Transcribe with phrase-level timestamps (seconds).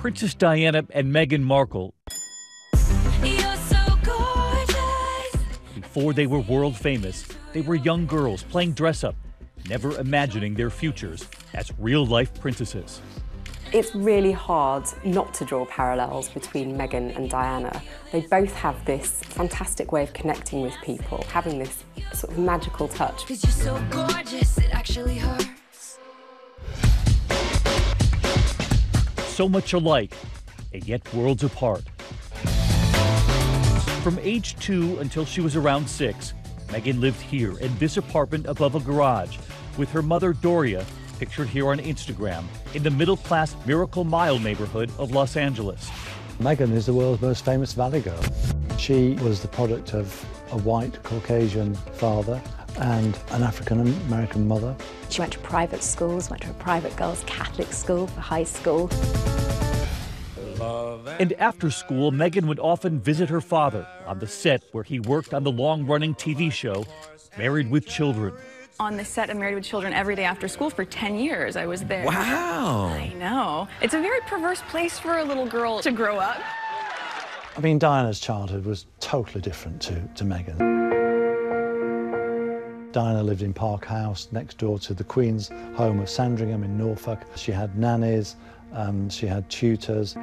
[0.00, 1.92] Princess Diana and Meghan Markle,
[2.74, 3.76] So
[5.74, 9.14] before they were world famous, they were young girls playing dress up,
[9.68, 13.02] never imagining their futures as real life princesses.
[13.74, 17.82] It's really hard not to draw parallels between Meghan and Diana.
[18.10, 22.88] They both have this fantastic way of connecting with people, having this sort of magical
[22.88, 23.26] touch.
[29.40, 29.80] So gorgeous, it actually hurts.
[29.80, 30.14] So much alike,
[30.74, 31.82] and yet worlds apart.
[34.02, 36.34] From age two until she was around six,
[36.68, 39.38] Meghan lived here in this apartment above a garage
[39.78, 40.84] with her mother Doria,
[41.18, 45.90] pictured here on Instagram, in the middle class Miracle Mile neighborhood of Los Angeles.
[46.38, 48.22] Meghan is the world's most famous Valley girl.
[48.78, 52.40] She was the product of a white Caucasian father
[52.78, 54.74] and an African American mother.
[55.10, 58.88] She went to private schools, went to a private girls' Catholic school for high school.
[61.20, 65.34] And after school, Meghan would often visit her father on the set where he worked
[65.34, 66.86] on the long running TV show
[67.36, 68.32] Married with Children.
[68.78, 71.56] on the set of Married with Children every day after school for 10 years.
[71.56, 72.06] I was there.
[72.06, 72.86] Wow.
[72.86, 73.68] I know.
[73.82, 76.40] It's a very perverse place for a little girl to grow up.
[77.54, 80.56] I mean, Diana's childhood was totally different to, to Meghan.
[82.92, 87.20] Diana lived in Park House next door to the Queen's home of Sandringham in Norfolk.
[87.36, 88.36] She had nannies,
[88.72, 90.16] um, she had tutors.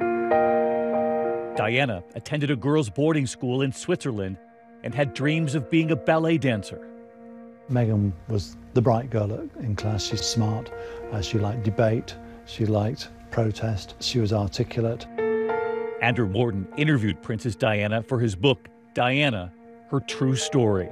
[1.58, 4.36] Diana attended a girls' boarding school in Switzerland
[4.84, 6.88] and had dreams of being a ballet dancer.
[7.68, 10.04] Meghan was the bright girl in class.
[10.04, 10.70] She's smart.
[11.10, 12.14] Uh, she liked debate.
[12.46, 13.96] She liked protest.
[13.98, 15.04] She was articulate.
[16.00, 19.52] Andrew Morton interviewed Princess Diana for his book, Diana
[19.90, 20.88] Her True Story.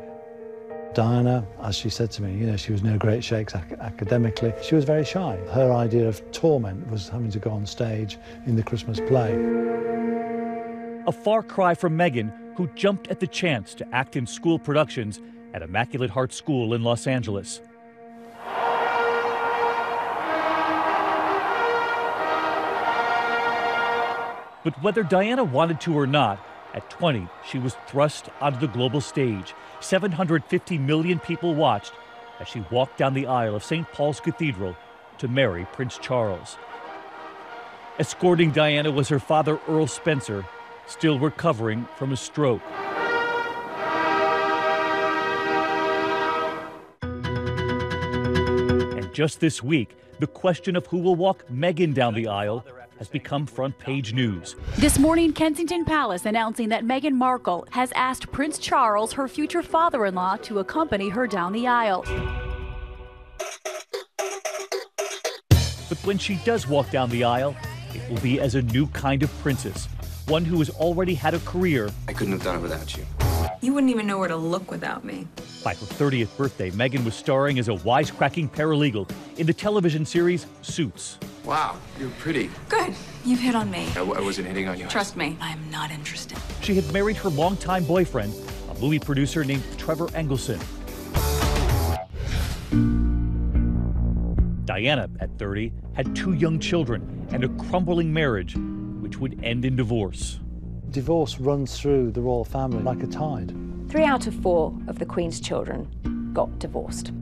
[0.95, 4.53] Diana, as she said to me, you know, she was no great shakes ac- academically.
[4.63, 5.37] She was very shy.
[5.53, 9.96] Her idea of torment was having to go on stage in the Christmas play.
[11.07, 15.21] A far cry from Meghan, who jumped at the chance to act in school productions
[15.55, 17.61] at Immaculate Heart School in Los Angeles.
[24.65, 29.01] But whether Diana wanted to or not, at 20, she was thrust onto the global
[29.01, 29.55] stage.
[29.79, 31.93] 750 million people watched
[32.41, 33.87] as she walked down the aisle of St.
[33.93, 34.77] Paul's Cathedral
[35.19, 36.59] to marry Prince Charles.
[38.01, 40.45] Escorting Diana was her father, Earl Spencer,
[40.87, 42.63] still recovering from a stroke.
[47.03, 52.65] And just this week, the question of who will walk Meghan down the aisle
[52.99, 54.57] has become front page news.
[54.77, 60.07] This morning, Kensington Palace announcing that Meghan Markle has asked Prince Charles, her future father
[60.07, 62.05] in law, to accompany her down the aisle.
[65.89, 67.55] But when she does walk down the aisle,
[67.95, 69.89] it will be as a new kind of princess,
[70.27, 71.91] one who has already had a career.
[72.09, 73.07] I couldn't have done it without you.
[73.61, 75.27] You wouldn't even know where to look without me.
[75.63, 80.47] By her 30th birthday, Meghan was starring as a wisecracking paralegal in the television series
[80.63, 81.19] Suits.
[81.45, 82.51] Wow, you're pretty.
[82.69, 82.95] Good.
[83.25, 83.87] You've hit on me.
[83.91, 84.87] I, w- I wasn't hitting on you.
[84.89, 86.39] Trust me, I'm not interested.
[86.61, 88.35] She had married her longtime boyfriend,
[88.71, 90.61] a movie producer named Trevor Engelson.
[94.65, 98.57] Diana, at 30, had two young children and a crumbling marriage,
[99.07, 100.41] which would end in divorce.
[100.91, 103.55] Divorce runs through the royal family like a tide.
[103.89, 105.89] Three out of four of the Queen's children
[106.33, 107.13] got divorced.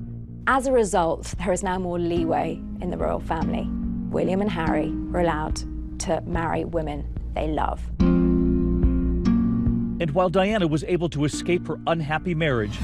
[0.47, 3.69] As a result, there is now more leeway in the royal family.
[4.09, 5.57] William and Harry were allowed
[6.01, 7.83] to marry women they love.
[8.01, 9.27] And
[10.13, 12.79] while Diana was able to escape her unhappy marriage,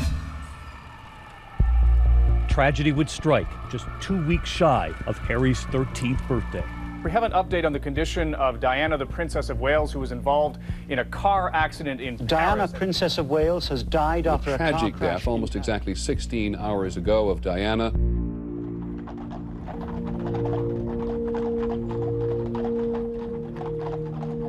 [2.50, 6.64] tragedy would strike just two weeks shy of Harry's 13th birthday.
[7.02, 10.12] We have an update on the condition of Diana, the Princess of Wales, who was
[10.12, 10.58] involved
[10.90, 12.72] in a car accident in Diana, Paris.
[12.72, 15.20] Princess of Wales, has died after a car Tragic crash.
[15.20, 17.86] death almost exactly 16 hours ago of Diana.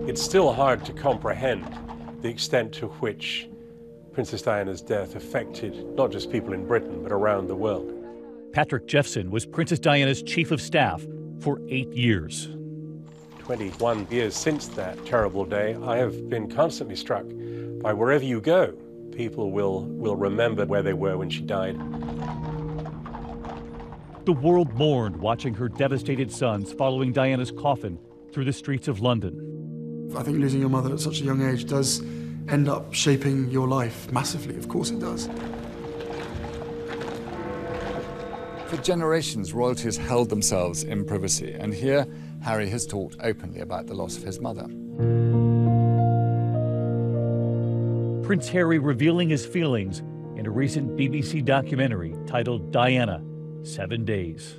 [0.09, 1.65] It's still hard to comprehend
[2.21, 3.47] the extent to which
[4.11, 7.93] Princess Diana's death affected not just people in Britain, but around the world.
[8.51, 11.05] Patrick Jephson was Princess Diana's chief of staff
[11.41, 12.49] for eight years.
[13.39, 17.25] 21 years since that terrible day, I have been constantly struck
[17.81, 18.73] by wherever you go,
[19.11, 21.77] people will, will remember where they were when she died.
[24.25, 27.97] The world mourned watching her devastated sons following Diana's coffin
[28.31, 30.13] through the streets of London.
[30.15, 32.01] I think losing your mother at such a young age does
[32.47, 34.55] end up shaping your life massively.
[34.57, 35.27] Of course it does.
[38.71, 42.07] For generations, royalty has held themselves in privacy, and here
[42.41, 44.63] Harry has talked openly about the loss of his mother.
[48.25, 49.99] Prince Harry revealing his feelings
[50.37, 53.21] in a recent BBC documentary titled Diana
[53.63, 54.55] Seven Days.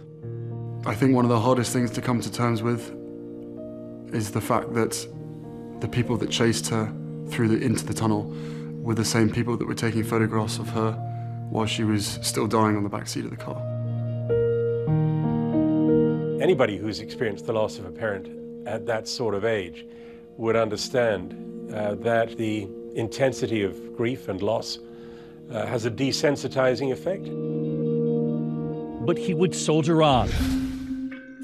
[0.85, 2.95] I think one of the hardest things to come to terms with
[4.13, 5.09] is the fact that
[5.81, 6.93] the people that chased her
[7.29, 8.31] through the, into the tunnel
[8.83, 10.93] were the same people that were taking photographs of her
[11.49, 13.72] while she was still dying on the back seat of the car.
[16.43, 19.87] Anybody who's experienced the loss of a parent at that sort of age
[20.37, 24.81] would understand uh, that the intensity of grief and loss
[25.53, 27.27] uh, has a desensitizing effect.
[29.07, 30.27] But he would soldier on.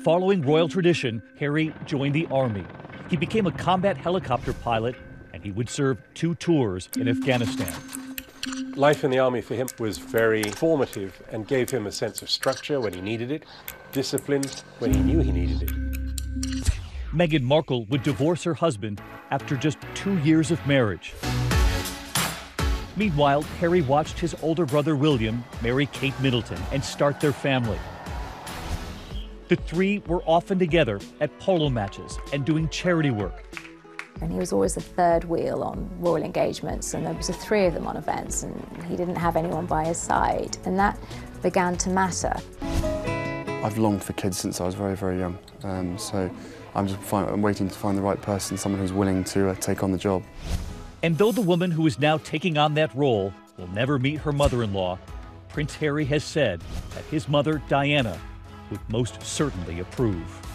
[0.02, 2.64] Following royal tradition, Harry joined the army.
[3.08, 4.96] He became a combat helicopter pilot
[5.32, 7.72] and he would serve two tours in Afghanistan.
[8.78, 12.30] Life in the army for him was very formative and gave him a sense of
[12.30, 13.42] structure when he needed it,
[13.90, 14.44] discipline
[14.78, 15.70] when he knew he needed it.
[17.12, 19.00] Meghan Markle would divorce her husband
[19.32, 21.12] after just two years of marriage.
[22.96, 27.80] Meanwhile, Harry watched his older brother William marry Kate Middleton and start their family.
[29.48, 33.44] The three were often together at polo matches and doing charity work.
[34.20, 37.66] And he was always the third wheel on royal engagements, and there was a three
[37.66, 40.56] of them on events, and he didn't have anyone by his side.
[40.64, 40.98] And that
[41.42, 42.34] began to matter.
[43.62, 45.38] I've longed for kids since I was very, very young.
[45.62, 46.30] Um, so
[46.74, 49.54] I'm just find, I'm waiting to find the right person, someone who's willing to uh,
[49.56, 50.22] take on the job.
[51.02, 54.32] And though the woman who is now taking on that role will never meet her
[54.32, 54.98] mother in law,
[55.48, 56.60] Prince Harry has said
[56.94, 58.18] that his mother, Diana,
[58.70, 60.47] would most certainly approve.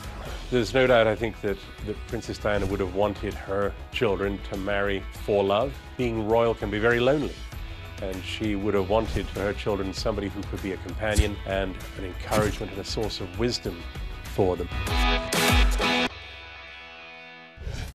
[0.53, 1.57] There's no doubt, I think, that,
[1.87, 5.73] that Princess Diana would have wanted her children to marry for love.
[5.97, 7.33] Being royal can be very lonely.
[8.03, 11.75] And she would have wanted for her children somebody who could be a companion and
[11.97, 13.81] an encouragement and a source of wisdom
[14.35, 14.69] for them.